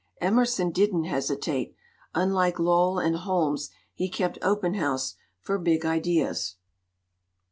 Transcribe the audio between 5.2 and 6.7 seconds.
for big ideas."